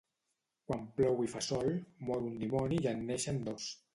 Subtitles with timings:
[0.71, 1.69] Quan plou i fa sol,
[2.09, 3.71] mor un dimoni i en neixen dos.